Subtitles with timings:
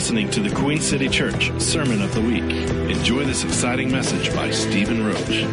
[0.00, 2.40] listening to the Queen City Church Sermon of the Week.
[2.40, 5.44] Enjoy this exciting message by Stephen Roach.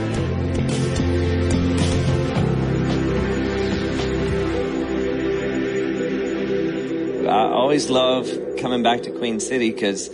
[7.28, 10.10] I always love coming back to Queen City because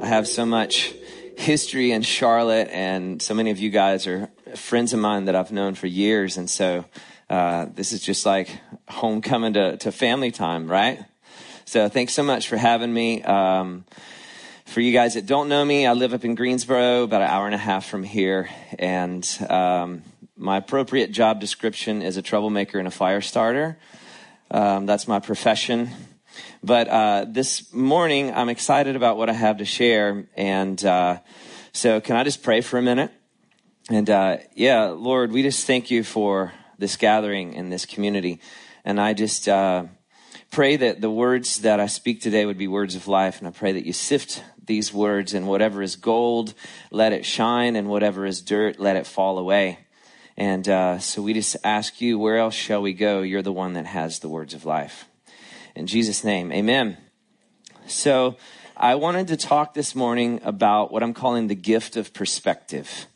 [0.00, 0.94] I have so much
[1.36, 5.52] history in Charlotte, and so many of you guys are friends of mine that I've
[5.52, 6.38] known for years.
[6.38, 6.86] And so
[7.28, 8.58] uh, this is just like
[8.88, 11.04] homecoming to, to family time, right?
[11.68, 13.24] So thanks so much for having me.
[13.24, 13.86] Um,
[14.66, 17.46] for you guys that don't know me, I live up in Greensboro, about an hour
[17.46, 18.48] and a half from here,
[18.78, 20.04] and um,
[20.36, 23.78] my appropriate job description is a troublemaker and a fire starter.
[24.48, 25.90] Um, that's my profession.
[26.62, 31.18] But uh, this morning, I'm excited about what I have to share, and uh,
[31.72, 33.10] so can I just pray for a minute?
[33.90, 38.38] And uh, yeah, Lord, we just thank you for this gathering in this community,
[38.84, 39.86] and I just uh,
[40.50, 43.38] pray that the words that I speak today would be words of life.
[43.38, 46.54] And I pray that you sift these words and whatever is gold,
[46.90, 49.78] let it shine, and whatever is dirt, let it fall away.
[50.36, 53.22] And uh, so we just ask you, where else shall we go?
[53.22, 55.06] You're the one that has the words of life.
[55.74, 56.98] In Jesus' name, amen.
[57.86, 58.36] So
[58.76, 63.06] I wanted to talk this morning about what I'm calling the gift of perspective.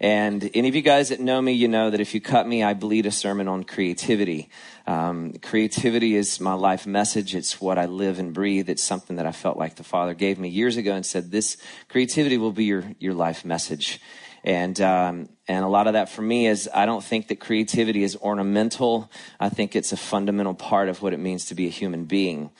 [0.00, 2.62] And any of you guys that know me, you know that if you cut me,
[2.62, 4.48] I bleed a sermon on creativity.
[4.86, 7.34] Um, creativity is my life message.
[7.34, 8.70] It's what I live and breathe.
[8.70, 11.58] It's something that I felt like the Father gave me years ago and said, this
[11.88, 14.00] creativity will be your, your life message.
[14.42, 18.02] And, um, and a lot of that for me is I don't think that creativity
[18.02, 19.10] is ornamental.
[19.38, 22.50] I think it's a fundamental part of what it means to be a human being.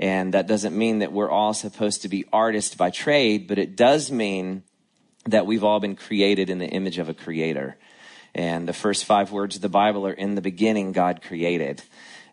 [0.00, 3.76] And that doesn't mean that we're all supposed to be artists by trade, but it
[3.76, 4.64] does mean
[5.30, 7.76] that we've all been created in the image of a creator.
[8.34, 11.82] And the first five words of the Bible are in the beginning, God created.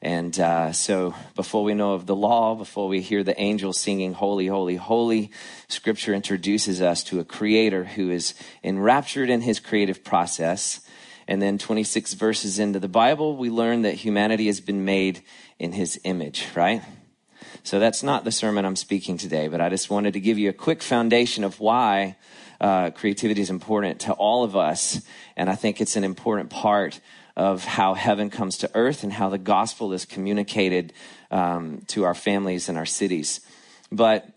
[0.01, 4.13] And uh, so, before we know of the law, before we hear the angels singing,
[4.13, 5.31] Holy, Holy, Holy,
[5.67, 10.81] Scripture introduces us to a creator who is enraptured in his creative process.
[11.27, 15.23] And then, 26 verses into the Bible, we learn that humanity has been made
[15.57, 16.83] in his image, right?
[17.63, 20.49] So, that's not the sermon I'm speaking today, but I just wanted to give you
[20.49, 22.15] a quick foundation of why
[22.59, 25.01] uh, creativity is important to all of us.
[25.35, 26.99] And I think it's an important part
[27.35, 30.93] of how heaven comes to earth and how the gospel is communicated
[31.31, 33.41] um, to our families and our cities.
[33.91, 34.27] But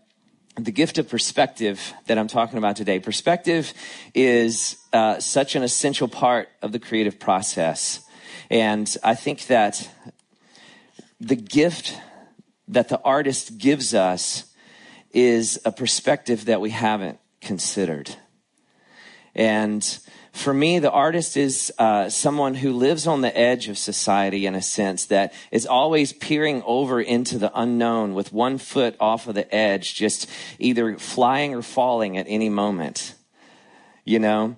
[0.56, 3.72] the gift of perspective that I'm talking about today, perspective
[4.14, 8.00] is uh, such an essential part of the creative process.
[8.50, 9.88] And I think that
[11.20, 11.96] the gift
[12.66, 14.44] that the artist gives us
[15.12, 18.16] is a perspective that we haven't considered.
[19.34, 19.84] And
[20.32, 24.54] for me, the artist is uh, someone who lives on the edge of society in
[24.54, 29.34] a sense that is always peering over into the unknown with one foot off of
[29.34, 30.28] the edge, just
[30.58, 33.14] either flying or falling at any moment.
[34.04, 34.56] You know?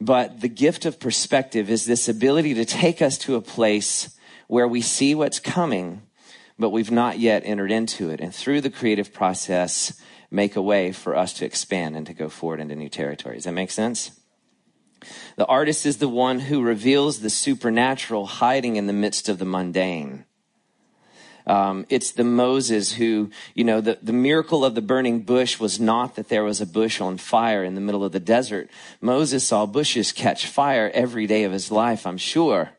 [0.00, 4.16] But the gift of perspective is this ability to take us to a place
[4.48, 6.02] where we see what's coming,
[6.58, 8.20] but we've not yet entered into it.
[8.20, 10.00] And through the creative process,
[10.32, 13.44] make a way for us to expand and to go forward into new territories.
[13.44, 14.18] That makes sense?
[15.36, 19.44] The artist is the one who reveals the supernatural hiding in the midst of the
[19.44, 20.24] mundane.
[21.44, 25.80] Um, it's the Moses who, you know, the, the miracle of the burning bush was
[25.80, 28.70] not that there was a bush on fire in the middle of the desert.
[29.00, 32.70] Moses saw bushes catch fire every day of his life, I'm sure.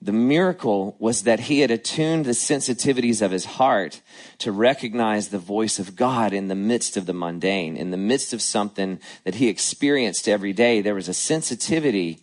[0.00, 4.00] The miracle was that he had attuned the sensitivities of his heart
[4.38, 8.32] to recognize the voice of God in the midst of the mundane, in the midst
[8.32, 10.80] of something that he experienced every day.
[10.80, 12.20] There was a sensitivity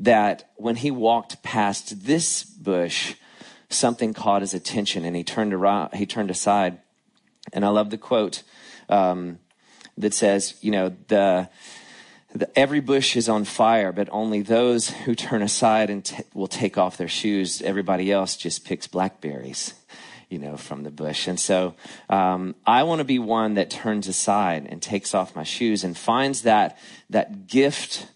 [0.00, 3.14] that when he walked past this bush,
[3.68, 6.78] something caught his attention and he turned around, he turned aside.
[7.52, 8.42] And I love the quote
[8.88, 9.38] um,
[9.96, 11.48] that says, you know, the
[12.54, 16.76] every bush is on fire, but only those who turn aside and t- will take
[16.76, 17.62] off their shoes.
[17.62, 19.74] Everybody else just picks blackberries,
[20.28, 21.28] you know, from the bush.
[21.28, 21.74] And so
[22.08, 25.96] um, I want to be one that turns aside and takes off my shoes and
[25.96, 26.78] finds that
[27.10, 28.08] that gift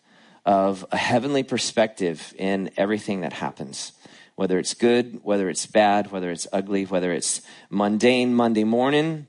[0.45, 3.93] of a heavenly perspective in everything that happens.
[4.35, 9.27] Whether it's good, whether it's bad, whether it's ugly, whether it's mundane Monday morning,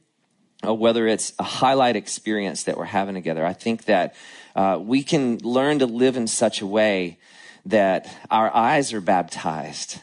[0.63, 3.45] or whether it's a highlight experience that we're having together.
[3.45, 4.15] I think that
[4.55, 7.17] uh, we can learn to live in such a way
[7.65, 9.99] that our eyes are baptized,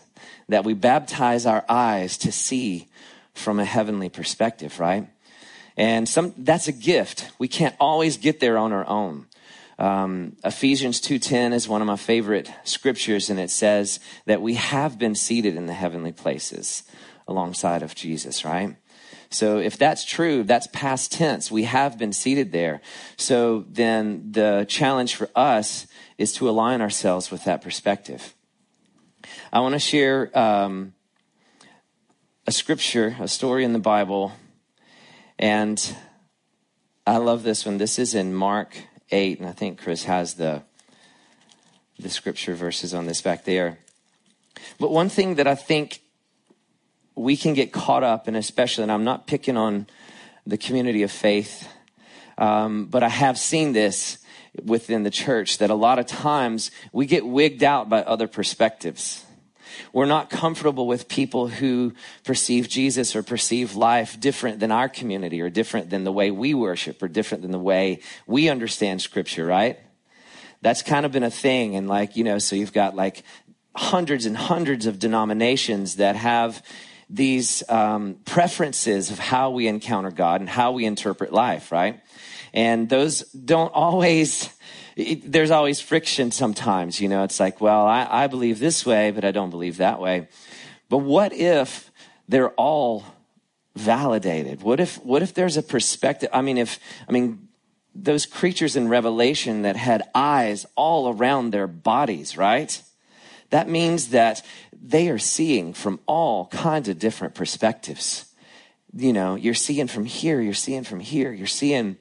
[0.48, 2.88] that we baptize our eyes to see
[3.34, 5.08] from a heavenly perspective, right?
[5.76, 7.30] And some, that's a gift.
[7.38, 9.26] We can't always get there on our own.
[9.78, 14.98] Um, Ephesians 2.10 is one of my favorite scriptures, and it says that we have
[14.98, 16.82] been seated in the heavenly places
[17.28, 18.74] alongside of Jesus, right?
[19.30, 21.50] So if that's true, that's past tense.
[21.50, 22.80] We have been seated there.
[23.16, 25.86] So then the challenge for us
[26.16, 28.34] is to align ourselves with that perspective.
[29.52, 30.94] I want to share um,
[32.46, 34.32] a scripture, a story in the Bible,
[35.38, 35.96] and
[37.06, 37.78] I love this one.
[37.78, 38.76] This is in Mark
[39.10, 40.62] 8, and I think Chris has the
[41.98, 43.78] the scripture verses on this back there.
[44.78, 46.00] But one thing that I think
[47.18, 49.86] we can get caught up in, especially, and I'm not picking on
[50.46, 51.68] the community of faith,
[52.38, 54.18] um, but I have seen this
[54.64, 59.24] within the church that a lot of times we get wigged out by other perspectives.
[59.92, 61.92] We're not comfortable with people who
[62.24, 66.54] perceive Jesus or perceive life different than our community or different than the way we
[66.54, 69.78] worship or different than the way we understand scripture, right?
[70.62, 71.76] That's kind of been a thing.
[71.76, 73.22] And like, you know, so you've got like
[73.76, 76.62] hundreds and hundreds of denominations that have
[77.10, 82.00] these um, preferences of how we encounter God and how we interpret life, right?
[82.52, 84.50] And those don't always,
[84.96, 89.10] it, there's always friction sometimes, you know, it's like, well, I, I believe this way,
[89.10, 90.28] but I don't believe that way.
[90.88, 91.90] But what if
[92.28, 93.04] they're all
[93.74, 94.62] validated?
[94.62, 96.28] What if, what if there's a perspective?
[96.32, 96.78] I mean, if,
[97.08, 97.48] I mean,
[97.94, 102.82] those creatures in Revelation that had eyes all around their bodies, right?
[103.50, 104.42] That means that
[104.72, 108.26] they are seeing from all kinds of different perspectives.
[108.94, 111.98] You know, you're seeing from here, you're seeing from here, you're seeing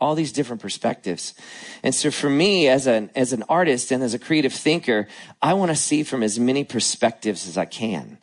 [0.00, 1.34] all these different perspectives.
[1.82, 5.08] And so for me as an as an artist and as a creative thinker,
[5.42, 8.18] I want to see from as many perspectives as I can.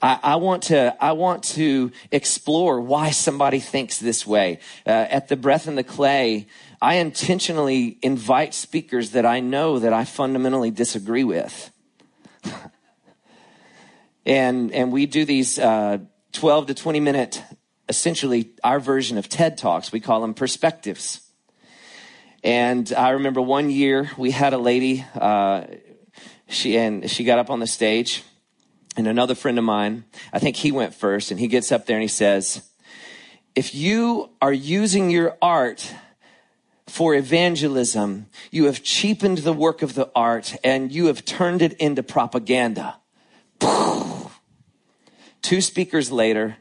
[0.00, 4.60] I, I, want to I want to explore why somebody thinks this way.
[4.86, 6.46] Uh, at the breath and the clay,
[6.80, 11.72] I intentionally invite speakers that I know that I fundamentally disagree with.
[14.26, 15.98] and and we do these uh,
[16.32, 17.42] 12 to 20 minute
[17.88, 19.90] essentially our version of TED Talks.
[19.90, 21.20] We call them perspectives.
[22.44, 25.64] And I remember one year we had a lady, uh,
[26.48, 28.22] she and she got up on the stage,
[28.96, 31.96] and another friend of mine, I think he went first, and he gets up there
[31.96, 32.62] and he says,
[33.56, 35.92] "If you are using your art
[36.88, 41.74] for evangelism, you have cheapened the work of the art and you have turned it
[41.74, 42.96] into propaganda."
[45.42, 46.56] Two speakers later,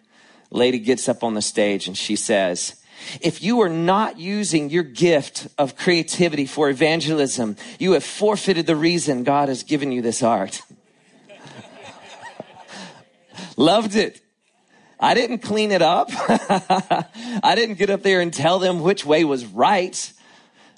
[0.50, 2.76] lady gets up on the stage and she says,
[3.22, 8.76] if you are not using your gift of creativity for evangelism, you have forfeited the
[8.76, 10.62] reason God has given you this art.
[13.58, 14.22] Loved it.
[15.00, 16.10] I didn't clean it up.
[16.12, 20.12] I didn't get up there and tell them which way was right.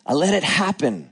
[0.09, 1.11] I let it happen.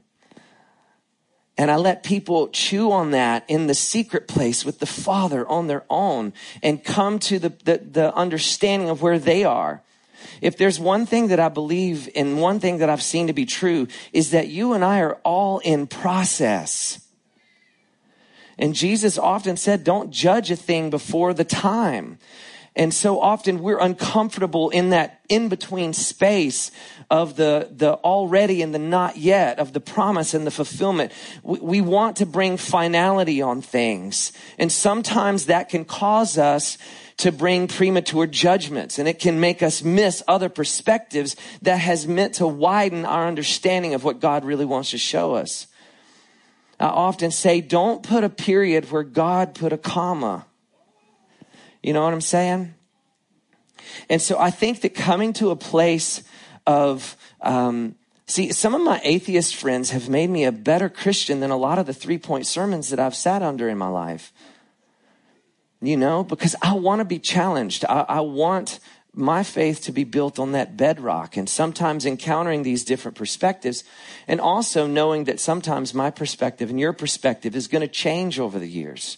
[1.55, 5.67] And I let people chew on that in the secret place with the Father on
[5.67, 6.33] their own
[6.63, 9.83] and come to the, the, the, understanding of where they are.
[10.41, 13.45] If there's one thing that I believe and one thing that I've seen to be
[13.45, 16.99] true is that you and I are all in process.
[18.57, 22.17] And Jesus often said, don't judge a thing before the time.
[22.77, 26.69] And so often we're uncomfortable in that in between space
[27.09, 31.11] of the, the already and the not yet, of the promise and the fulfillment.
[31.41, 34.31] We, we want to bring finality on things.
[34.59, 36.77] And sometimes that can cause us
[37.17, 42.35] to bring premature judgments and it can make us miss other perspectives that has meant
[42.35, 45.65] to widen our understanding of what God really wants to show us.
[46.79, 50.45] I often say, don't put a period where God put a comma.
[51.81, 52.75] You know what I'm saying?
[54.09, 56.23] And so I think that coming to a place
[56.65, 61.51] of, um, see, some of my atheist friends have made me a better Christian than
[61.51, 64.33] a lot of the three point sermons that I've sat under in my life.
[65.81, 67.85] You know, because I want to be challenged.
[67.85, 68.79] I, I want
[69.13, 73.83] my faith to be built on that bedrock and sometimes encountering these different perspectives
[74.27, 78.59] and also knowing that sometimes my perspective and your perspective is going to change over
[78.59, 79.17] the years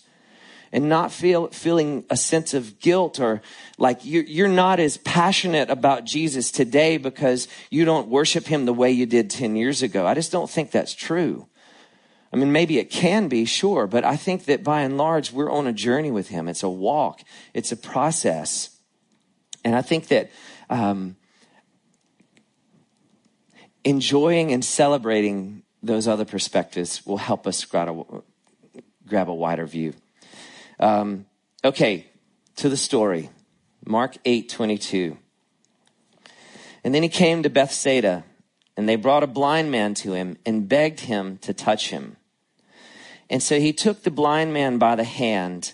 [0.72, 3.42] and not feel feeling a sense of guilt or
[3.78, 8.74] like you're, you're not as passionate about Jesus today because you don't worship him the
[8.74, 10.06] way you did 10 years ago.
[10.06, 11.48] I just don't think that's true.
[12.32, 15.52] I mean, maybe it can be, sure, but I think that by and large, we're
[15.52, 16.48] on a journey with him.
[16.48, 17.22] It's a walk.
[17.56, 18.70] It's a process.
[19.66, 20.30] And I think that,
[20.70, 21.16] um,
[23.84, 28.22] enjoying and celebrating those other perspectives will help us grab a,
[29.08, 29.94] grab a wider view.
[30.80, 31.26] Um,
[31.64, 32.08] okay,
[32.58, 33.30] to the story.
[33.86, 35.18] Mark 8 22.
[36.84, 38.24] And then he came to Bethsaida,
[38.78, 42.18] and they brought a blind man to him and begged him to touch him.
[43.30, 45.74] And so he took the blind man by the hand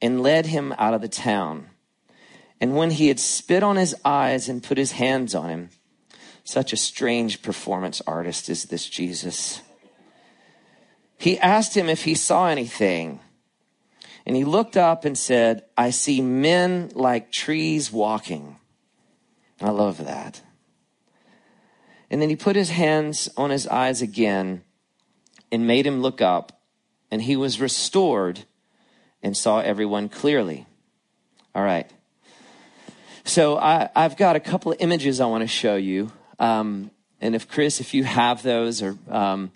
[0.00, 1.68] and led him out of the town.
[2.60, 5.70] And when he had spit on his eyes and put his hands on him,
[6.44, 9.62] such a strange performance artist is this Jesus.
[11.16, 13.20] He asked him if he saw anything.
[14.26, 18.56] And he looked up and said, I see men like trees walking.
[19.60, 20.40] I love that.
[22.10, 24.62] And then he put his hands on his eyes again
[25.50, 26.60] and made him look up,
[27.10, 28.44] and he was restored
[29.22, 30.66] and saw everyone clearly.
[31.54, 31.90] All right.
[33.24, 36.12] So I, have got a couple of images I want to show you.
[36.38, 36.90] Um,
[37.20, 39.50] and if Chris, if you have those, or um,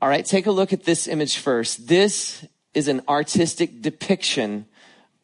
[0.00, 1.88] all right, take a look at this image first.
[1.88, 2.46] This
[2.76, 4.66] is an artistic depiction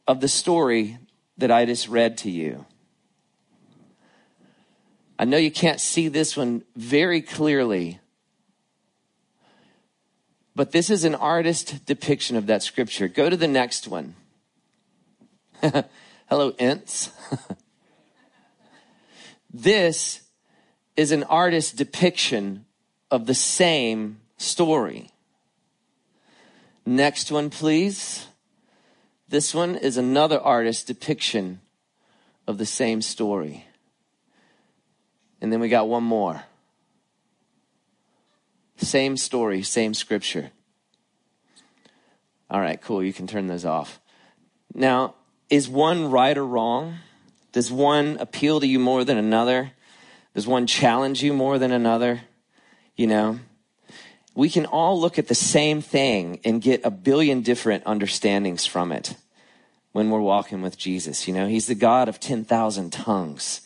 [0.09, 0.97] of the story
[1.37, 2.64] that I just read to you.
[5.18, 8.00] I know you can't see this one very clearly,
[10.56, 13.06] but this is an artist depiction of that scripture.
[13.06, 14.14] Go to the next one.
[15.61, 17.11] Hello, Ints.
[19.52, 20.23] this
[20.97, 22.64] is an artist depiction
[23.11, 25.12] of the same story.
[26.84, 28.26] Next one, please.
[29.28, 31.60] This one is another artist depiction
[32.46, 33.66] of the same story.
[35.40, 36.44] And then we got one more.
[38.76, 40.50] Same story, same scripture.
[42.50, 43.02] All right, cool.
[43.02, 44.00] You can turn those off.
[44.74, 45.14] Now,
[45.48, 46.96] is one right or wrong?
[47.52, 49.72] Does one appeal to you more than another?
[50.34, 52.22] Does one challenge you more than another?
[52.96, 53.40] You know,
[54.34, 58.92] we can all look at the same thing and get a billion different understandings from
[58.92, 59.14] it
[59.92, 61.28] when we're walking with Jesus.
[61.28, 63.60] You know, He's the God of 10,000 tongues.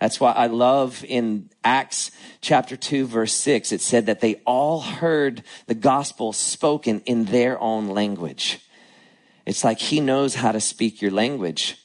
[0.00, 2.10] That's why I love in Acts
[2.40, 7.60] chapter 2, verse 6, it said that they all heard the gospel spoken in their
[7.60, 8.60] own language.
[9.44, 11.76] It's like he knows how to speak your language.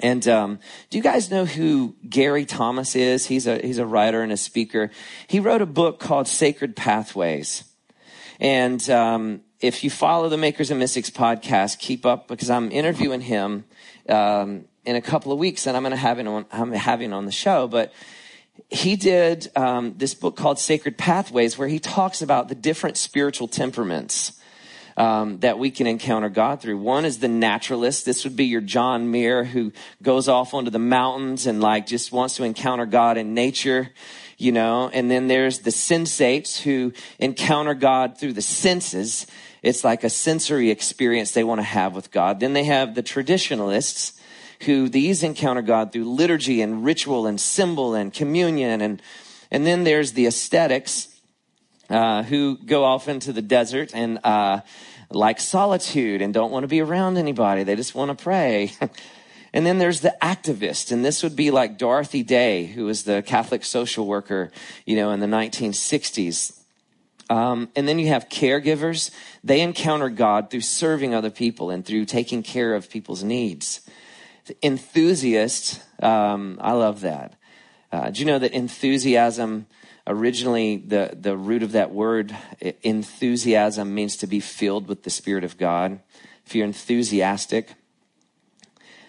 [0.00, 0.58] And um,
[0.90, 3.26] do you guys know who Gary Thomas is?
[3.26, 4.90] He's a he's a writer and a speaker.
[5.28, 7.64] He wrote a book called Sacred Pathways.
[8.40, 13.20] And um, if you follow the Makers and Mystics podcast, keep up because I'm interviewing
[13.20, 13.64] him
[14.08, 16.46] um, in a couple of weeks, and I'm going to have him on.
[16.50, 17.92] I'm having on the show, but
[18.68, 23.46] he did um, this book called Sacred Pathways, where he talks about the different spiritual
[23.46, 24.40] temperaments
[24.96, 26.78] um, that we can encounter God through.
[26.78, 28.04] One is the naturalist.
[28.04, 29.72] This would be your John Muir who
[30.02, 33.90] goes off onto the mountains and like just wants to encounter God in nature
[34.36, 39.26] you know, and then there's the sensates who encounter God through the senses.
[39.62, 42.40] It's like a sensory experience they want to have with God.
[42.40, 44.20] Then they have the traditionalists
[44.62, 48.80] who these encounter God through liturgy and ritual and symbol and communion.
[48.80, 49.02] And,
[49.50, 51.08] and then there's the ascetics
[51.90, 54.60] uh, who go off into the desert and uh,
[55.10, 57.62] like solitude and don't want to be around anybody.
[57.62, 58.72] They just want to pray.
[59.52, 63.22] and then there's the activist, and this would be like Dorothy Day, who was the
[63.22, 64.50] Catholic social worker,
[64.86, 66.58] you know, in the 1960s.
[67.30, 69.10] Um, and then you have caregivers.
[69.42, 73.80] They encounter God through serving other people and through taking care of people's needs.
[74.62, 77.34] Enthusiasts, um, I love that.
[77.90, 79.66] Uh, do you know that enthusiasm
[80.06, 82.36] originally the, the root of that word
[82.82, 86.00] enthusiasm means to be filled with the spirit of god.
[86.44, 87.74] If you're enthusiastic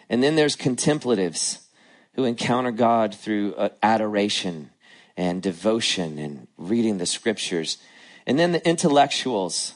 [0.10, 1.68] and then there's contemplatives
[2.14, 4.72] who encounter god through uh, adoration
[5.18, 7.78] and devotion and reading the scriptures.
[8.26, 9.74] And then the intellectuals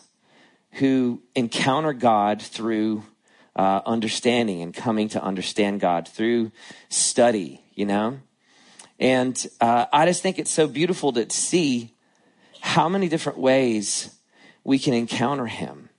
[0.73, 3.03] who encounter god through
[3.55, 6.51] uh, understanding and coming to understand god through
[6.87, 8.19] study you know
[8.99, 11.95] and uh, I just think it's so beautiful to see
[12.59, 14.13] how many different ways
[14.63, 15.89] we can encounter him.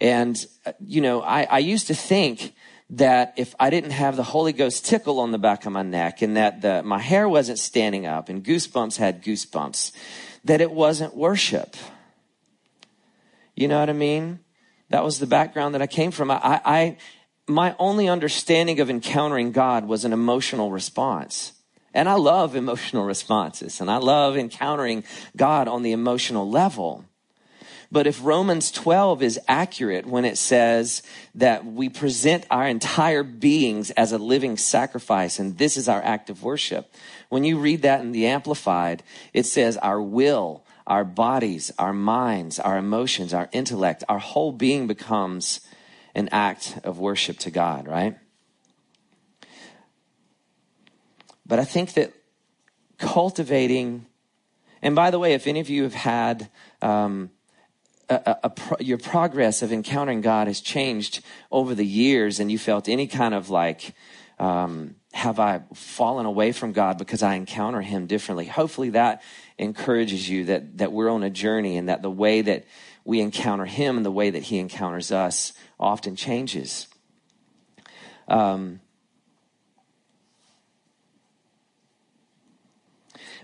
[0.00, 2.54] And, uh, you know, I, I used to think
[2.90, 6.22] that if I didn't have the Holy Ghost tickle on the back of my neck
[6.22, 9.92] and that the, my hair wasn't standing up and goosebumps had goosebumps,
[10.44, 11.76] that it wasn't worship.
[13.54, 14.40] You know what I mean?
[14.88, 16.30] That was the background that I came from.
[16.30, 16.96] I, I,
[17.46, 21.52] my only understanding of encountering God was an emotional response.
[21.94, 25.04] And I love emotional responses and I love encountering
[25.36, 27.04] God on the emotional level.
[27.90, 31.02] But if Romans 12 is accurate when it says
[31.34, 36.28] that we present our entire beings as a living sacrifice and this is our act
[36.28, 36.92] of worship,
[37.30, 39.02] when you read that in the Amplified,
[39.32, 44.86] it says our will, our bodies, our minds, our emotions, our intellect, our whole being
[44.86, 45.60] becomes
[46.14, 48.18] an act of worship to God, right?
[51.48, 52.12] But I think that
[52.98, 54.06] cultivating,
[54.82, 56.50] and by the way, if any of you have had
[56.82, 57.30] um,
[58.08, 62.58] a, a, a your progress of encountering God has changed over the years, and you
[62.58, 63.94] felt any kind of like
[64.38, 68.46] um, have I fallen away from God because I encounter Him differently?
[68.46, 69.22] Hopefully, that
[69.56, 72.64] encourages you that that we're on a journey and that the way that
[73.04, 76.88] we encounter Him and the way that He encounters us often changes.
[78.28, 78.80] Um,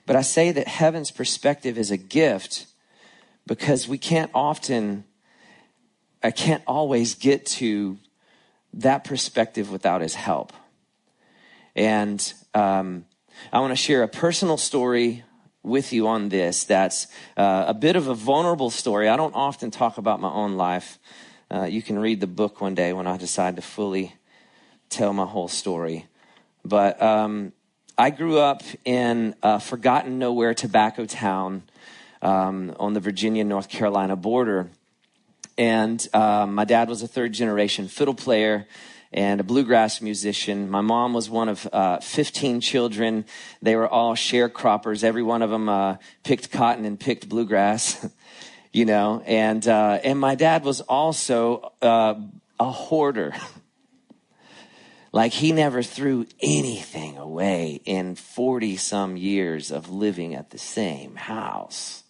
[0.07, 2.67] but I say that heaven's perspective is a gift
[3.47, 5.05] because we can't often,
[6.23, 7.99] I can't always get to
[8.75, 10.53] that perspective without his help.
[11.77, 13.07] And um,
[13.53, 15.25] I want to share a personal story
[15.63, 17.07] with you on this that's
[17.37, 19.09] uh, a bit of a vulnerable story.
[19.09, 20.99] I don't often talk about my own life.
[21.51, 24.15] Uh, you can read the book one day when I decide to fully
[24.91, 26.07] tell my whole story.
[26.65, 27.53] But um,
[27.97, 31.63] I grew up in a forgotten nowhere tobacco town
[32.23, 34.69] um, on the Virginia North Carolina border.
[35.57, 38.67] And um, my dad was a third generation fiddle player
[39.13, 40.69] and a bluegrass musician.
[40.69, 43.27] My mom was one of uh, 15 children.
[43.63, 45.05] They were all sharecroppers.
[45.05, 48.09] Every one of them uh, picked cotton and picked bluegrass,
[48.73, 49.23] you know.
[49.25, 52.15] And uh, and my dad was also uh,
[52.59, 53.35] a hoarder.
[55.15, 61.15] like he never threw anything away in 40 some years of living at the same
[61.15, 62.03] house.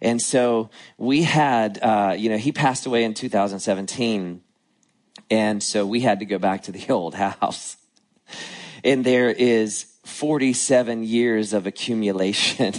[0.00, 4.40] And so we had, uh, you know, he passed away in 2017.
[5.28, 7.76] And so we had to go back to the old house.
[8.84, 12.74] And there is 47 years of accumulation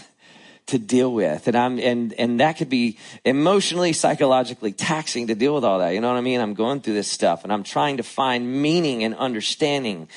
[0.68, 1.48] to deal with.
[1.48, 5.92] And I'm, and, and that could be emotionally, psychologically taxing to deal with all that.
[5.92, 6.42] You know what I mean?
[6.42, 10.08] I'm going through this stuff and I'm trying to find meaning and understanding.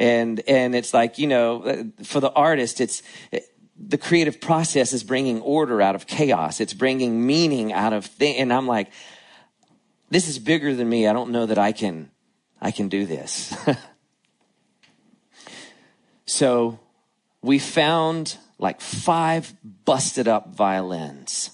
[0.00, 3.02] And, and it's like, you know, for the artist, it's,
[3.78, 6.60] the creative process is bringing order out of chaos.
[6.60, 8.40] It's bringing meaning out of things.
[8.40, 8.90] And I'm like,
[10.10, 11.06] this is bigger than me.
[11.06, 12.10] I don't know that I can,
[12.60, 13.54] I can do this.
[16.26, 16.80] so
[17.40, 19.54] we found like five
[19.84, 21.50] busted up violins.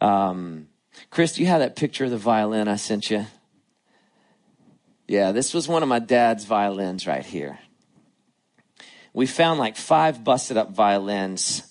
[0.00, 0.68] Um,
[1.10, 3.26] Chris, do you have that picture of the violin I sent you?
[5.06, 7.60] Yeah, this was one of my dad's violins right here
[9.16, 11.62] we found like five busted up violins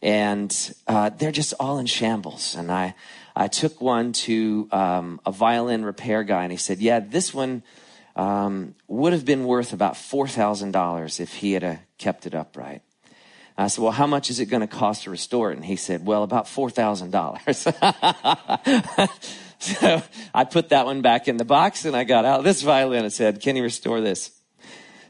[0.00, 2.54] and uh, they're just all in shambles.
[2.56, 2.94] And I,
[3.36, 7.62] I took one to um, a violin repair guy, and he said, "Yeah, this one
[8.16, 12.34] um, would have been worth about four thousand dollars if he had uh, kept it
[12.34, 12.82] upright."
[13.56, 15.76] I said, "Well, how much is it going to cost to restore it?" And he
[15.76, 17.58] said, "Well, about four thousand dollars."
[19.58, 20.02] so
[20.34, 23.12] I put that one back in the box, and I got out this violin and
[23.12, 24.30] said, "Can you restore this?"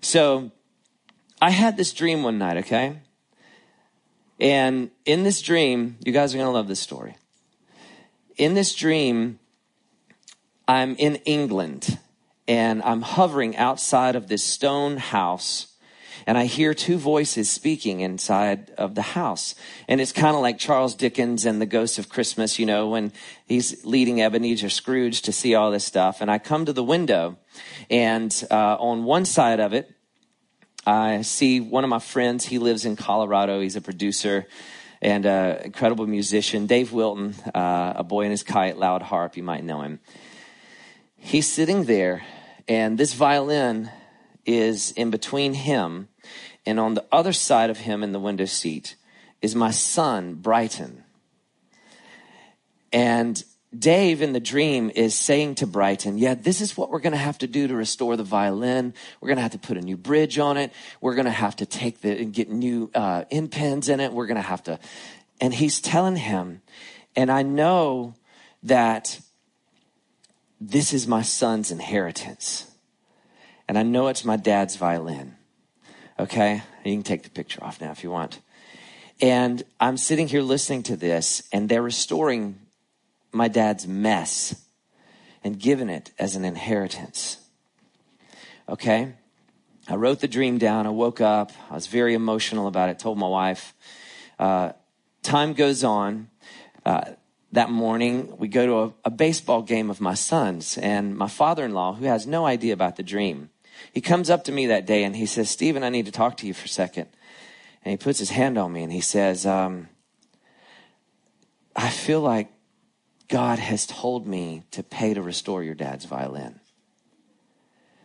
[0.00, 0.50] So
[1.40, 2.98] I had this dream one night, okay?
[4.38, 7.16] And in this dream, you guys are going to love this story.
[8.36, 9.38] In this dream,
[10.66, 11.98] I'm in England
[12.48, 15.71] and I'm hovering outside of this stone house
[16.26, 19.54] and I hear two voices speaking inside of the house.
[19.88, 23.12] And it's kind of like Charles Dickens and the Ghost of Christmas, you know, when
[23.46, 26.20] he's leading Ebenezer Scrooge to see all this stuff.
[26.20, 27.38] And I come to the window
[27.90, 29.90] and uh, on one side of it,
[30.86, 32.44] I see one of my friends.
[32.44, 33.60] He lives in Colorado.
[33.60, 34.46] He's a producer
[35.00, 36.66] and an incredible musician.
[36.66, 39.36] Dave Wilton, uh, a boy in his kite, loud harp.
[39.36, 40.00] You might know him.
[41.16, 42.24] He's sitting there,
[42.66, 43.90] and this violin
[44.44, 46.08] is in between him,
[46.66, 48.96] and on the other side of him in the window seat
[49.40, 51.04] is my son, Brighton.
[52.92, 53.42] And
[53.76, 57.18] Dave in the dream is saying to Brighton, yeah, this is what we're going to
[57.18, 58.92] have to do to restore the violin.
[59.20, 60.72] We're going to have to put a new bridge on it.
[61.00, 64.12] We're going to have to take the, and get new, uh, in pens in it.
[64.12, 64.78] We're going to have to,
[65.40, 66.60] and he's telling him,
[67.16, 68.14] and I know
[68.62, 69.20] that
[70.60, 72.71] this is my son's inheritance.
[73.68, 75.36] And I know it's my dad's violin.
[76.18, 76.62] Okay.
[76.84, 78.40] You can take the picture off now if you want.
[79.20, 82.58] And I'm sitting here listening to this and they're restoring
[83.32, 84.54] my dad's mess
[85.44, 87.38] and giving it as an inheritance.
[88.68, 89.14] Okay?
[89.88, 90.86] I wrote the dream down.
[90.86, 91.52] I woke up.
[91.70, 92.98] I was very emotional about it.
[92.98, 93.74] Told my wife.
[94.38, 94.72] Uh,
[95.22, 96.28] time goes on.
[96.84, 97.12] Uh,
[97.52, 101.64] that morning, we go to a, a baseball game of my son's, and my father
[101.64, 103.50] in law, who has no idea about the dream,
[103.92, 106.36] he comes up to me that day and he says, Stephen, I need to talk
[106.38, 107.08] to you for a second.
[107.84, 109.88] And he puts his hand on me and he says, um,
[111.74, 112.52] I feel like
[113.28, 116.60] God has told me to pay to restore your dad's violin.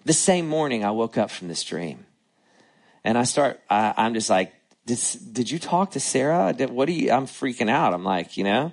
[0.05, 2.05] The same morning, I woke up from this dream.
[3.03, 4.53] And I start, I, am just like,
[4.85, 4.99] did,
[5.33, 6.53] did you talk to Sarah?
[6.57, 7.93] Did, what do you, I'm freaking out.
[7.93, 8.71] I'm like, you know?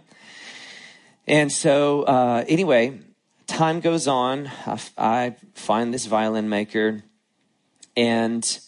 [1.26, 3.00] And so, uh, anyway,
[3.46, 4.50] time goes on.
[4.96, 7.02] I, find this violin maker.
[7.96, 8.60] and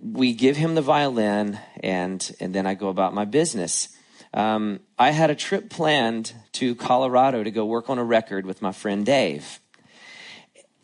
[0.00, 3.88] we give him the violin, and, and then I go about my business.
[4.32, 8.62] Um, I had a trip planned to Colorado to go work on a record with
[8.62, 9.58] my friend Dave.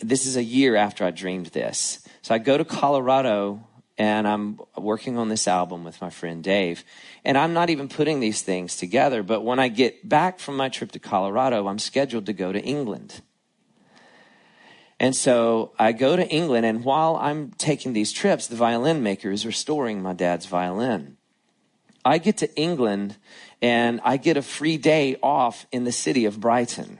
[0.01, 2.07] This is a year after I dreamed this.
[2.23, 6.85] So I go to Colorado and I'm working on this album with my friend Dave.
[7.25, 10.69] And I'm not even putting these things together, but when I get back from my
[10.69, 13.21] trip to Colorado, I'm scheduled to go to England.
[14.99, 19.31] And so I go to England, and while I'm taking these trips, the violin maker
[19.31, 21.17] is restoring my dad's violin.
[22.05, 23.17] I get to England
[23.63, 26.99] and I get a free day off in the city of Brighton.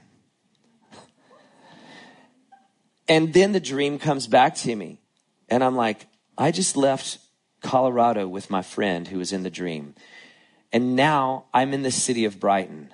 [3.07, 4.99] And then the dream comes back to me.
[5.47, 7.19] And I'm like, I just left
[7.61, 9.95] Colorado with my friend who was in the dream.
[10.71, 12.93] And now I'm in the city of Brighton.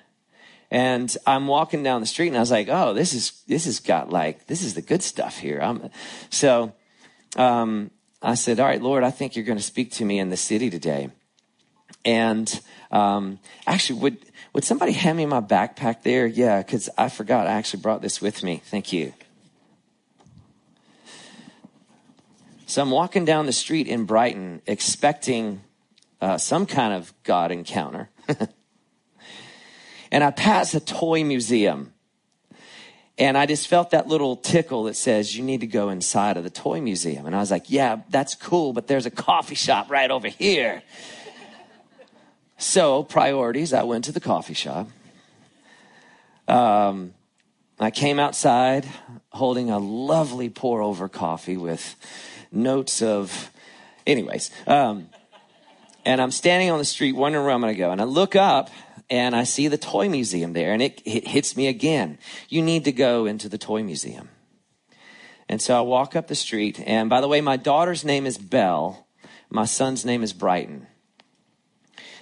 [0.69, 3.80] And I'm walking down the street and I was like, oh, this is, this has
[3.80, 5.60] got like, this is the good stuff here.
[5.62, 5.89] I'm,
[6.30, 6.73] so,
[7.36, 10.30] um, I said, all right, Lord, I think you're going to speak to me in
[10.30, 11.10] the city today.
[12.06, 14.17] And, um, actually, would,
[14.54, 16.25] would somebody hand me my backpack there?
[16.25, 17.47] Yeah, because I forgot.
[17.47, 18.62] I actually brought this with me.
[18.63, 19.13] Thank you.
[22.71, 25.60] So I'm walking down the street in Brighton expecting
[26.21, 28.10] uh, some kind of God encounter.
[30.10, 31.91] and I pass a toy museum.
[33.17, 36.45] And I just felt that little tickle that says, you need to go inside of
[36.45, 37.25] the toy museum.
[37.25, 40.81] And I was like, yeah, that's cool, but there's a coffee shop right over here.
[42.57, 44.88] so, priorities, I went to the coffee shop.
[46.47, 47.15] Um,
[47.81, 48.88] I came outside
[49.31, 51.97] holding a lovely pour over coffee with
[52.52, 53.52] notes of,
[54.06, 54.52] anyways.
[54.68, 55.10] Um,
[56.06, 57.92] and I'm standing on the street wondering where I'm going to go.
[57.92, 58.70] And I look up
[59.10, 62.18] and I see the toy museum there and it, it hits me again.
[62.50, 64.30] You need to go into the toy museum.
[65.48, 66.82] And so I walk up the street.
[66.86, 69.06] And by the way, my daughter's name is Belle.
[69.50, 70.88] My son's name is Brighton.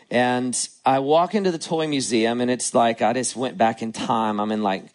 [0.09, 3.93] And I walk into the toy museum and it's like I just went back in
[3.93, 4.39] time.
[4.39, 4.85] I'm in like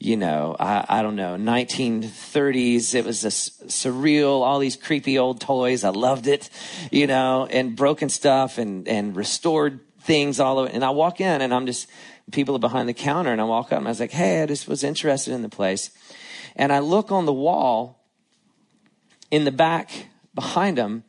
[0.00, 2.94] you know, I, I don't know, 1930s.
[2.94, 5.82] It was a surreal, all these creepy old toys.
[5.82, 6.50] I loved it,
[6.92, 10.70] you know, and broken stuff and, and restored things all over.
[10.70, 11.88] And I walk in and I'm just,
[12.30, 14.46] people are behind the counter and I walk up and I was like, Hey, I
[14.46, 15.90] just was interested in the place.
[16.54, 18.04] And I look on the wall
[19.30, 19.90] in the back
[20.32, 21.02] behind them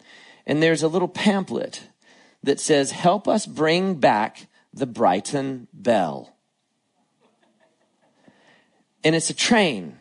[0.48, 1.84] and there's a little pamphlet
[2.42, 6.36] that says, help us bring back the Brighton Belle
[9.04, 9.98] and it's a train.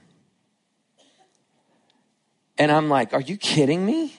[2.57, 4.17] And I'm like, are you kidding me?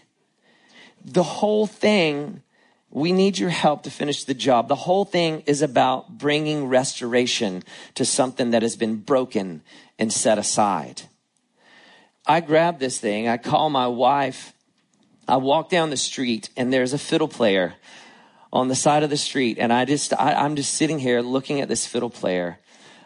[1.03, 2.41] The whole thing,
[2.89, 4.67] we need your help to finish the job.
[4.67, 7.63] The whole thing is about bringing restoration
[7.95, 9.61] to something that has been broken
[9.97, 11.03] and set aside.
[12.25, 14.53] I grab this thing, I call my wife,
[15.27, 17.75] I walk down the street, and there's a fiddle player
[18.51, 19.57] on the side of the street.
[19.59, 22.59] And I just, I, I'm just sitting here looking at this fiddle player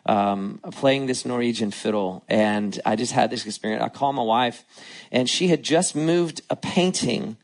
[0.05, 2.23] um, playing this Norwegian fiddle.
[2.27, 3.83] And I just had this experience.
[3.83, 4.63] I called my wife,
[5.11, 7.37] and she had just moved a painting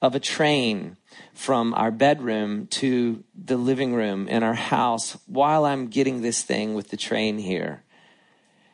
[0.00, 0.96] of a train
[1.32, 6.74] from our bedroom to the living room in our house while I'm getting this thing
[6.74, 7.82] with the train here.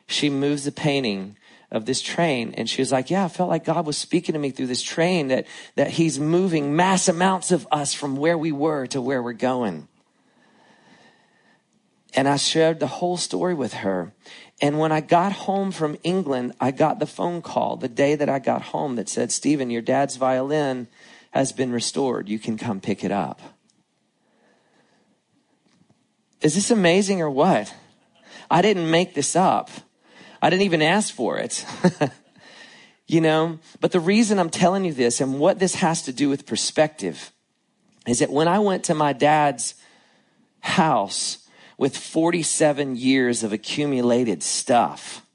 [0.07, 1.37] She moves the painting
[1.71, 4.39] of this train and she was like yeah i felt like god was speaking to
[4.39, 8.51] me through this train that that he's moving mass amounts of us from where we
[8.51, 9.87] were to where we're going
[12.13, 14.13] and I shared the whole story with her.
[14.61, 18.29] And when I got home from England, I got the phone call the day that
[18.29, 20.87] I got home that said, Stephen, your dad's violin
[21.31, 22.29] has been restored.
[22.29, 23.41] You can come pick it up.
[26.41, 27.73] Is this amazing or what?
[28.49, 29.69] I didn't make this up.
[30.41, 31.65] I didn't even ask for it.
[33.07, 36.29] you know, but the reason I'm telling you this and what this has to do
[36.29, 37.31] with perspective
[38.07, 39.75] is that when I went to my dad's
[40.59, 41.40] house
[41.77, 45.25] with 47 years of accumulated stuff.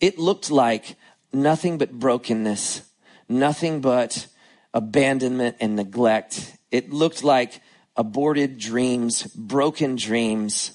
[0.00, 0.96] It looked like
[1.32, 2.82] nothing but brokenness,
[3.28, 4.26] nothing but
[4.74, 6.56] abandonment and neglect.
[6.70, 7.60] It looked like
[7.96, 10.72] aborted dreams, broken dreams.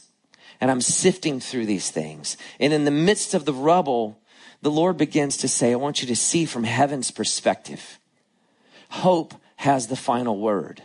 [0.60, 2.38] And I'm sifting through these things.
[2.60, 4.20] And in the midst of the rubble,
[4.62, 8.00] the Lord begins to say, I want you to see from heaven's perspective.
[8.90, 10.84] Hope has the final word.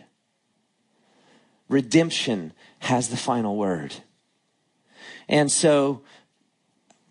[1.69, 3.95] Redemption has the final word.
[5.27, 6.01] And so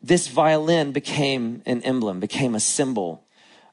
[0.03, 3.25] this violin became an emblem, became a symbol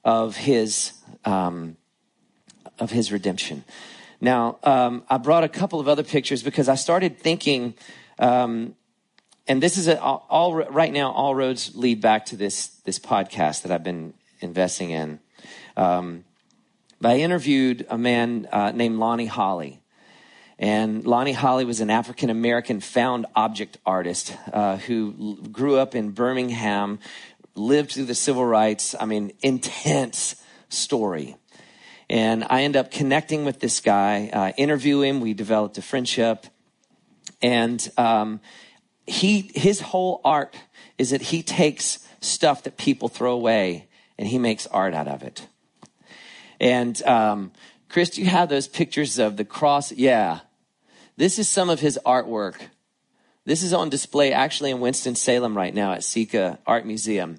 [0.04, 0.94] of his,
[1.26, 1.78] um,
[2.80, 3.64] of his redemption.
[4.20, 7.76] Now, um, I brought a couple of other pictures because I started thinking,
[8.20, 8.76] um,
[9.48, 11.12] and this is a, all, right now.
[11.12, 15.20] All roads lead back to this this podcast that I've been investing in.
[15.76, 16.24] Um,
[17.02, 19.83] but I interviewed a man uh, named Lonnie Holley.
[20.60, 26.12] And Lonnie Holley was an African American found object artist uh, who grew up in
[26.12, 27.00] Birmingham,
[27.56, 28.96] lived through the civil rights.
[29.00, 30.36] I mean, intense
[30.70, 31.36] story.
[32.10, 35.22] And I end up connecting with this guy, uh, interview him.
[35.22, 36.46] We developed a friendship.
[37.42, 38.40] And um,
[39.08, 40.56] he, his whole art
[40.98, 43.88] is that he takes stuff that people throw away
[44.18, 45.48] and he makes art out of it.
[46.60, 47.52] And um,
[47.94, 49.92] Chris, do you have those pictures of the cross?
[49.92, 50.40] Yeah.
[51.16, 52.56] This is some of his artwork.
[53.46, 57.38] This is on display actually in Winston-Salem right now at SECCA Art Museum.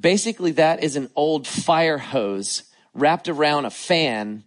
[0.00, 2.62] Basically, that is an old fire hose
[2.94, 4.44] wrapped around a fan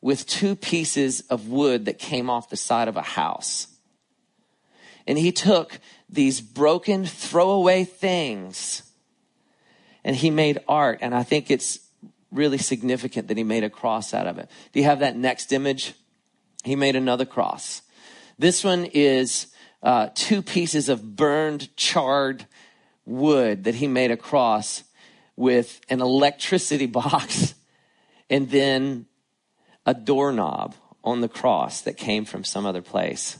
[0.00, 3.66] with two pieces of wood that came off the side of a house.
[5.08, 8.84] And he took these broken throwaway things
[10.04, 11.00] and he made art.
[11.02, 11.80] And I think it's
[12.30, 14.50] really significant that he made a cross out of it.
[14.72, 15.94] Do you have that next image?
[16.64, 17.82] He made another cross.
[18.38, 19.48] This one is
[19.82, 22.46] uh, two pieces of burned, charred
[23.04, 24.84] wood that he made a cross
[25.36, 27.54] with an electricity box
[28.28, 29.06] and then
[29.86, 33.38] a doorknob on the cross that came from some other place.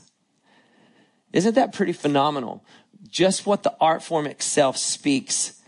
[1.31, 2.63] Isn't that pretty phenomenal?
[3.07, 5.61] Just what the art form itself speaks.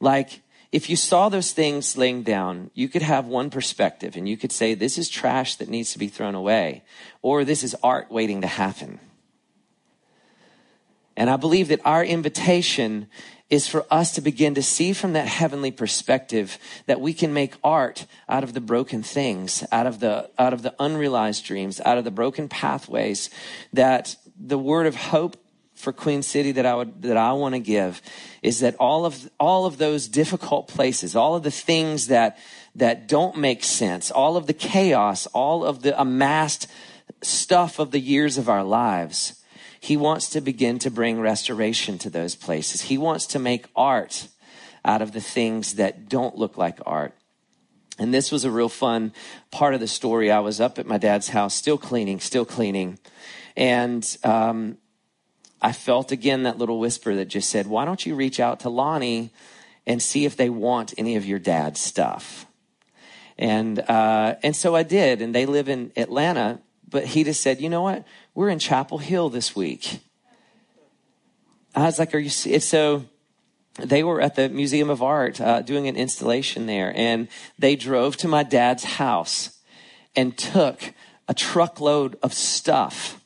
[0.00, 0.40] Like,
[0.74, 4.50] if you saw those things laying down, you could have one perspective and you could
[4.50, 6.82] say, this is trash that needs to be thrown away,
[7.22, 8.98] or this is art waiting to happen.
[11.16, 13.06] And I believe that our invitation
[13.48, 17.54] is for us to begin to see from that heavenly perspective that we can make
[17.62, 21.98] art out of the broken things, out of the, out of the unrealized dreams, out
[21.98, 23.30] of the broken pathways
[23.72, 25.36] that the word of hope
[25.84, 28.02] for Queen City that I would, that I want to give
[28.42, 32.38] is that all of, all of those difficult places, all of the things that,
[32.74, 36.66] that don't make sense, all of the chaos, all of the amassed
[37.22, 39.40] stuff of the years of our lives,
[39.78, 42.82] he wants to begin to bring restoration to those places.
[42.82, 44.28] He wants to make art
[44.84, 47.14] out of the things that don't look like art.
[47.98, 49.12] And this was a real fun
[49.50, 50.30] part of the story.
[50.30, 52.98] I was up at my dad's house, still cleaning, still cleaning.
[53.56, 54.78] And um,
[55.64, 58.68] I felt again that little whisper that just said, Why don't you reach out to
[58.68, 59.30] Lonnie
[59.86, 62.46] and see if they want any of your dad's stuff?
[63.36, 65.20] And, uh, and so I did.
[65.20, 66.60] And they live in Atlanta.
[66.88, 68.04] But he just said, You know what?
[68.34, 70.00] we're in Chapel Hill this week.
[71.74, 73.04] I was like, are you, so
[73.78, 78.16] they were at the Museum of Art uh, doing an installation there and they drove
[78.18, 79.58] to my dad's house
[80.14, 80.92] and took
[81.26, 83.20] a truckload of stuff.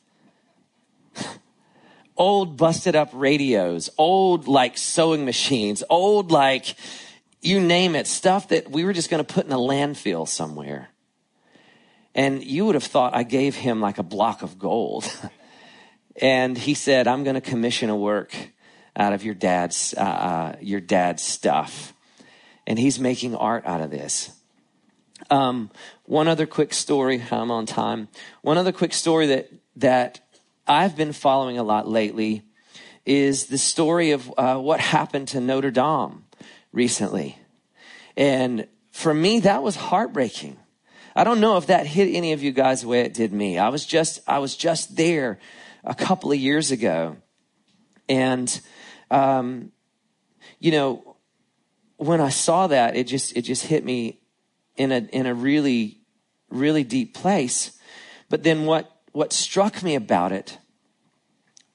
[2.19, 6.75] Old busted up radios, old like sewing machines, old like
[7.41, 10.89] you name it, stuff that we were just going to put in a landfill somewhere.
[12.13, 15.09] And you would have thought I gave him like a block of gold.
[16.21, 18.35] and he said, I'm going to commission a work
[18.95, 21.93] out of your dad's, uh, uh, your dad's stuff.
[22.67, 24.31] And he's making art out of this.
[25.29, 25.71] Um,
[26.03, 27.23] one other quick story.
[27.31, 28.09] I'm on time.
[28.41, 30.19] One other quick story that, that
[30.69, 32.43] I've been following a lot lately
[33.03, 36.25] is the story of uh, what happened to Notre Dame
[36.71, 37.39] recently.
[38.15, 40.57] And for me, that was heartbreaking.
[41.15, 43.57] I don't know if that hit any of you guys the way it did me.
[43.57, 45.39] I was just, I was just there
[45.83, 47.17] a couple of years ago.
[48.07, 48.61] And,
[49.09, 49.71] um,
[50.59, 51.17] you know,
[51.97, 54.21] when I saw that, it just, it just hit me
[54.77, 56.01] in a, in a really,
[56.51, 57.71] really deep place.
[58.29, 60.57] But then what, what struck me about it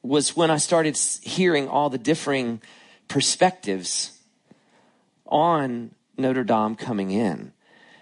[0.02, 2.60] was when I started hearing all the differing
[3.08, 4.18] perspectives
[5.26, 7.52] on Notre Dame coming in.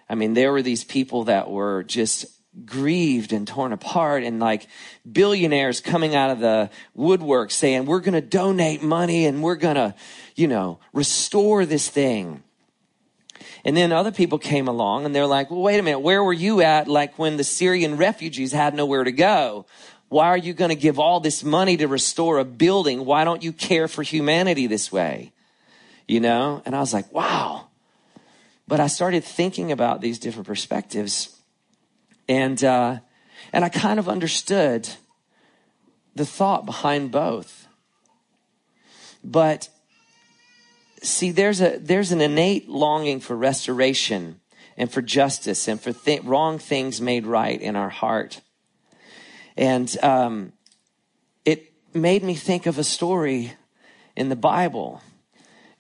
[0.09, 2.27] I mean, there were these people that were just
[2.67, 4.67] grieved and torn apart and like
[5.11, 9.77] billionaires coming out of the woodwork saying, we're going to donate money and we're going
[9.77, 9.95] to,
[10.35, 12.43] you know, restore this thing.
[13.65, 16.33] And then other people came along and they're like, well, wait a minute, where were
[16.33, 19.67] you at like when the Syrian refugees had nowhere to go?
[20.09, 23.05] Why are you going to give all this money to restore a building?
[23.05, 25.33] Why don't you care for humanity this way?
[26.07, 26.61] You know?
[26.67, 27.69] And I was like, wow.
[28.69, 31.37] But I started thinking about these different perspectives,
[32.29, 33.01] and uh,
[33.53, 34.89] and I kind of understood
[36.15, 37.67] the thought behind both.
[39.25, 39.69] But
[41.03, 44.41] see, there's a there's an innate longing for restoration
[44.77, 48.41] and for justice and for th- wrong things made right in our heart,
[49.57, 50.53] and um,
[51.45, 53.53] it made me think of a story
[54.17, 55.03] in the Bible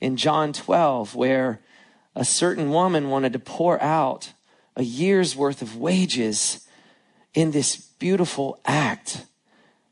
[0.01, 1.61] in John 12 where
[2.15, 4.33] a certain woman wanted to pour out
[4.77, 6.67] a year's worth of wages
[7.35, 9.27] in this beautiful act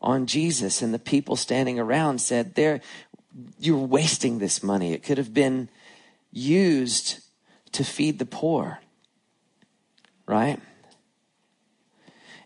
[0.01, 0.83] on Jesus.
[0.83, 2.81] And the people standing around said, There,
[3.59, 4.93] you're wasting this money.
[4.93, 5.69] It could have been
[6.33, 7.21] used
[7.73, 8.81] to feed the poor.
[10.27, 10.61] Right?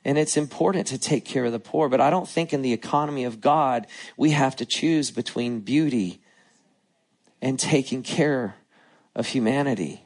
[0.04, 2.72] And it's important to take care of the poor, but I don't think in the
[2.72, 6.20] economy of God we have to choose between beauty
[7.40, 8.57] and taking care
[9.14, 10.04] of humanity.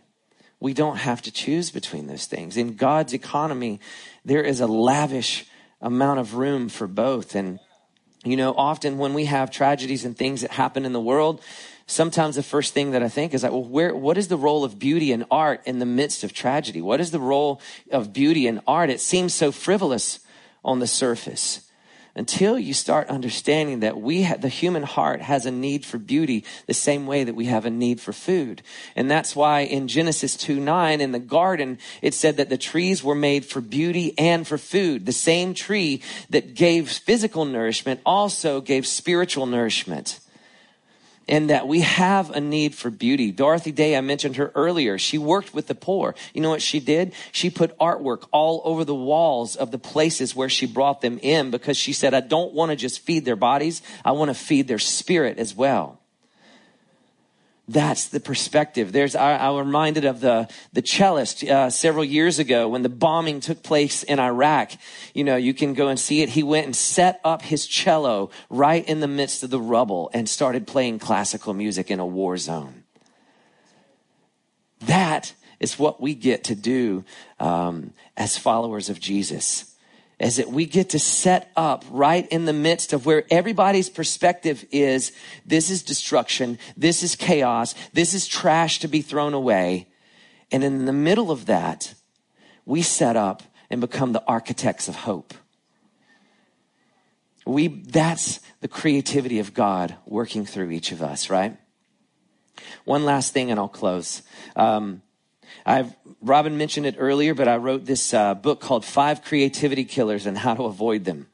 [0.61, 2.57] We don't have to choose between those things.
[2.57, 3.81] In God's economy,
[4.25, 5.47] there is a lavish
[5.81, 7.35] amount of room for both.
[7.35, 7.61] And,
[8.31, 11.41] you know, often when we have tragedies and things that happen in the world,
[11.87, 14.65] sometimes the first thing that I think is like, well, where, what is the role
[14.65, 16.81] of beauty and art in the midst of tragedy?
[16.81, 17.61] What is the role
[17.91, 18.91] of beauty and art?
[18.91, 20.21] It seems so frivolous
[20.65, 21.68] on the surface
[22.19, 26.45] until you start understanding that we ha- the human heart has a need for beauty
[26.67, 28.61] the same way that we have a need for food.
[28.97, 33.03] And that's why in genesis 2 9 in the garden it said that the trees
[33.05, 35.07] were made for beauty and for food.
[35.07, 40.21] The same tree that gave physical nourishment also gave spiritual nourishment
[41.29, 43.31] and that we have a need for beauty.
[43.31, 44.99] Dorothy Day, I mentioned her earlier.
[44.99, 46.15] She worked with the poor.
[46.33, 47.13] You know what she did?
[47.33, 51.51] She put artwork all over the walls of the places where she brought them in
[51.51, 53.83] because she said, I don't want to just feed their bodies.
[54.05, 56.01] I want to feed their spirit as well.
[57.69, 58.93] That's the perspective.
[58.93, 63.41] There's, I, I reminded of the, the cellist, uh, several years ago when the bombing
[63.41, 64.73] took place in Iraq.
[65.13, 66.31] You know, you can go and see it.
[66.31, 70.27] He went and set up his cello right in the midst of the rubble and
[70.27, 72.85] started playing classical music in a war zone.
[74.81, 77.05] That is what we get to do,
[77.39, 79.75] um, as followers of Jesus
[80.21, 84.65] is that we get to set up right in the midst of where everybody's perspective
[84.73, 85.13] is
[85.47, 89.87] this is destruction, this is chaos, this is trash to be thrown away.
[90.51, 91.95] And in the middle of that,
[92.65, 95.35] we set up and become the architects of hope.
[97.47, 101.57] We, that's the creativity of God working through each of us, right?
[102.85, 104.23] One last thing and I'll close.
[104.57, 105.03] Um,
[105.67, 110.27] I've, Robin mentioned it earlier, but I wrote this uh, book called Five Creativity Killers
[110.27, 111.27] and How to Avoid Them.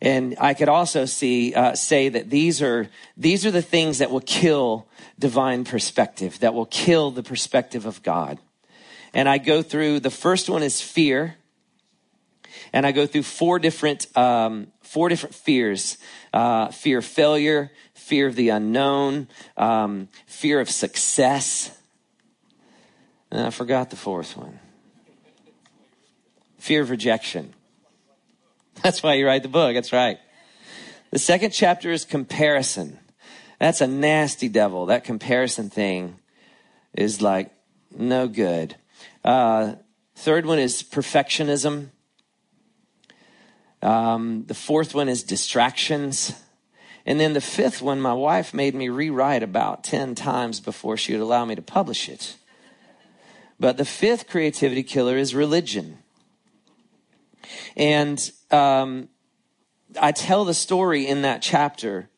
[0.00, 4.10] And I could also see, uh, say that these are, these are the things that
[4.10, 4.86] will kill
[5.18, 8.38] divine perspective, that will kill the perspective of God.
[9.12, 11.36] And I go through, the first one is fear.
[12.72, 15.98] And I go through four different, um, four different fears.
[16.32, 21.76] Uh, fear of failure, fear of the unknown, um, fear of success,
[23.30, 24.58] and I forgot the fourth one
[26.58, 27.54] fear of rejection.
[28.82, 29.74] That's why you write the book.
[29.74, 30.18] That's right.
[31.10, 32.98] The second chapter is comparison.
[33.58, 34.86] That's a nasty devil.
[34.86, 36.18] That comparison thing
[36.94, 37.50] is like
[37.96, 38.76] no good.
[39.24, 39.74] Uh,
[40.14, 41.88] third one is perfectionism.
[43.80, 46.32] Um, the fourth one is distractions.
[47.06, 51.12] And then the fifth one, my wife made me rewrite about 10 times before she
[51.12, 52.36] would allow me to publish it.
[53.60, 55.98] But the fifth creativity killer is religion.
[57.76, 59.08] And um,
[60.00, 62.08] I tell the story in that chapter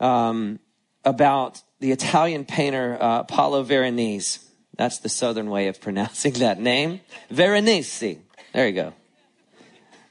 [0.00, 0.58] um,
[1.04, 4.40] about the Italian painter uh, Paolo Veronese.
[4.76, 7.00] That's the southern way of pronouncing that name.
[7.30, 8.18] Veronese.
[8.52, 8.92] There you go.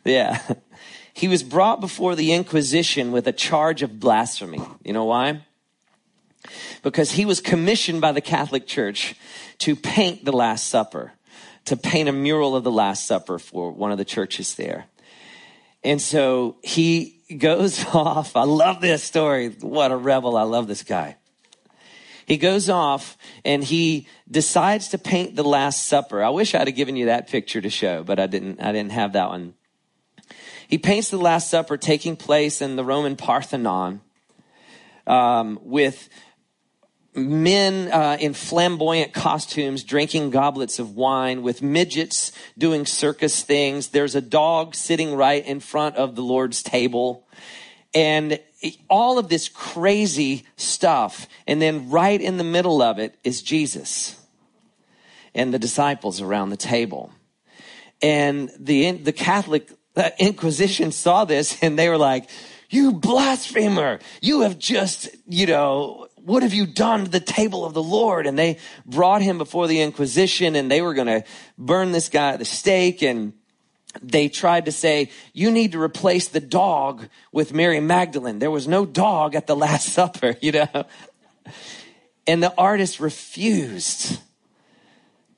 [0.06, 0.42] Yeah.
[1.16, 4.62] He was brought before the Inquisition with a charge of blasphemy.
[4.84, 5.44] You know why?
[6.82, 9.16] Because he was commissioned by the Catholic Church
[9.60, 11.14] to paint the Last Supper,
[11.66, 14.86] to paint a mural of the Last Supper for one of the churches there.
[15.84, 18.36] And so he goes off.
[18.36, 19.50] I love this story.
[19.50, 20.38] What a rebel.
[20.38, 21.18] I love this guy.
[22.26, 26.24] He goes off and he decides to paint the Last Supper.
[26.24, 28.92] I wish I'd have given you that picture to show, but I didn't, I didn't
[28.92, 29.56] have that one.
[30.68, 34.02] He paints the Last Supper taking place in the Roman Parthenon
[35.06, 36.10] um, with
[37.16, 43.90] men uh, in flamboyant costumes drinking goblets of wine with midgets doing circus things.
[43.90, 47.28] There's a dog sitting right in front of the lord's table.
[47.94, 48.40] And
[48.90, 54.20] all of this crazy stuff and then right in the middle of it is jesus
[55.36, 57.12] and the disciples around the table.
[58.02, 62.30] And the the catholic uh, inquisition saw this and they were like
[62.74, 64.00] you blasphemer!
[64.20, 68.28] You have just you know what have you done to the table of the Lord?
[68.28, 71.24] And they brought him before the Inquisition and they were going to
[71.58, 73.02] burn this guy at the stake.
[73.02, 73.34] And
[74.02, 78.40] they tried to say, you need to replace the dog with Mary Magdalene.
[78.40, 80.86] There was no dog at the Last Supper, you know?
[82.26, 84.20] And the artist refused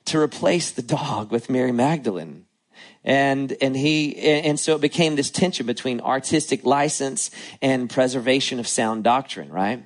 [0.06, 2.44] to replace the dog with Mary Magdalene.
[3.02, 7.30] And, and he, and so it became this tension between artistic license
[7.60, 9.84] and preservation of sound doctrine, right?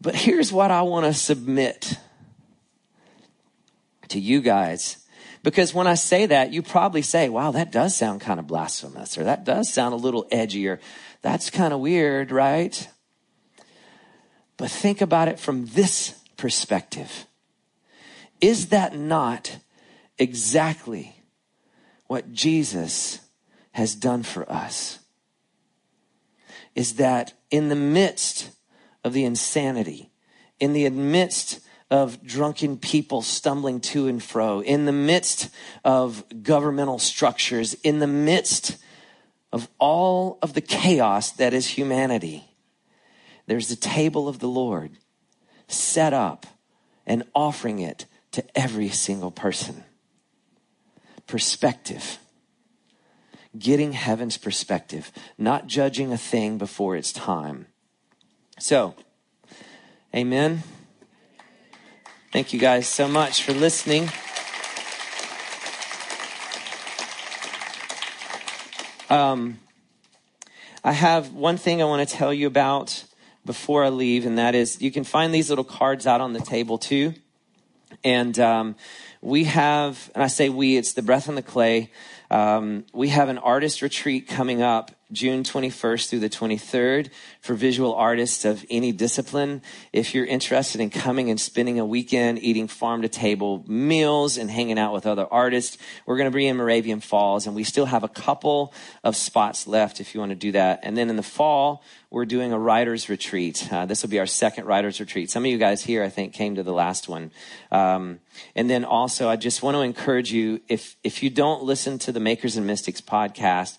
[0.00, 1.98] But here's what I want to submit
[4.08, 5.04] to you guys.
[5.42, 9.16] Because when I say that, you probably say, wow, that does sound kind of blasphemous,
[9.16, 10.80] or that does sound a little edgy, or
[11.22, 12.88] that's kind of weird, right?
[14.56, 17.26] But think about it from this perspective.
[18.40, 19.58] Is that not
[20.18, 21.14] exactly
[22.06, 23.20] what Jesus
[23.72, 24.98] has done for us?
[26.74, 28.50] Is that in the midst
[29.04, 30.10] of the insanity,
[30.58, 35.48] in the midst of drunken people stumbling to and fro, in the midst
[35.84, 38.76] of governmental structures, in the midst
[39.52, 42.44] of all of the chaos that is humanity,
[43.46, 44.92] there's the table of the Lord
[45.66, 46.46] set up
[47.06, 49.84] and offering it to every single person.
[51.26, 52.18] Perspective.
[53.58, 57.66] Getting heaven's perspective, not judging a thing before its time.
[58.60, 58.96] So,
[60.12, 60.64] amen.
[62.32, 64.10] Thank you guys so much for listening.
[69.08, 69.60] Um,
[70.82, 73.04] I have one thing I want to tell you about
[73.46, 76.40] before I leave, and that is you can find these little cards out on the
[76.40, 77.14] table too.
[78.02, 78.74] And um,
[79.22, 81.92] we have, and I say we, it's the breath and the clay.
[82.28, 87.08] Um, we have an artist retreat coming up June 21st through the 23rd
[87.40, 89.62] for visual artists of any discipline.
[89.92, 94.50] If you're interested in coming and spending a weekend eating farm to table meals and
[94.50, 97.86] hanging out with other artists, we're going to be in Moravian Falls and we still
[97.86, 100.80] have a couple of spots left if you want to do that.
[100.82, 103.66] And then in the fall, we're doing a writer's retreat.
[103.70, 105.30] Uh, this will be our second writer's retreat.
[105.30, 107.32] Some of you guys here, I think, came to the last one.
[107.70, 108.20] Um,
[108.54, 112.12] and then also, I just want to encourage you if if you don't listen to
[112.12, 113.76] the Makers and Mystics podcast,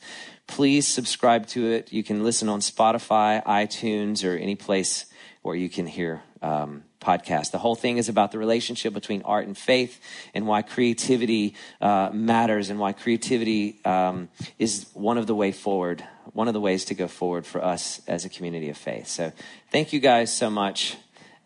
[0.50, 1.94] please subscribe to it.
[1.94, 5.06] You can listen on Spotify, iTunes, or any place
[5.42, 7.52] where you can hear um, podcasts.
[7.52, 10.02] The whole thing is about the relationship between art and faith
[10.34, 16.04] and why creativity uh, matters and why creativity um, is one of the way forward
[16.34, 19.08] one of the ways to go forward for us as a community of faith.
[19.08, 19.32] So
[19.72, 20.96] thank you guys so much.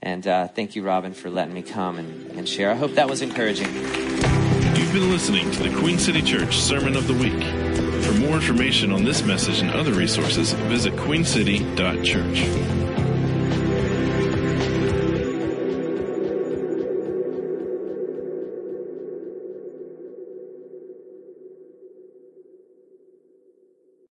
[0.02, 2.70] And uh, thank you, Robin, for letting me come and, and share.
[2.70, 3.74] I hope that was encouraging.
[3.74, 7.73] You've been listening to the Queen City Church Sermon of the Week.
[8.24, 12.83] For more information on this message and other resources, visit queencity.church.